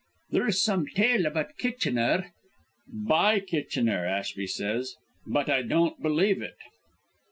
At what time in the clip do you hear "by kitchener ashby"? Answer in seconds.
3.11-4.47